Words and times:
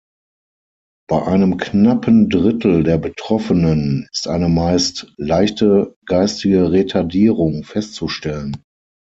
Bei 1.07 1.27
einem 1.27 1.57
knappen 1.57 2.27
Drittel 2.27 2.81
der 2.81 2.97
Betroffenen 2.97 4.07
ist 4.11 4.27
eine 4.27 4.49
meist 4.49 5.13
leichte 5.17 5.95
geistige 6.07 6.71
Retardierung 6.71 7.63
festzustellen. 7.63 8.63